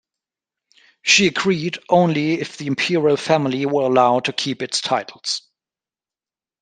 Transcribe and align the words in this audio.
She 1.03 1.27
agreed 1.27 1.77
only 1.87 2.39
if 2.41 2.57
the 2.57 2.65
imperial 2.65 3.17
family 3.17 3.67
were 3.67 3.83
allowed 3.83 4.25
to 4.25 4.33
keep 4.33 4.63
its 4.63 4.81
titles. 4.81 5.43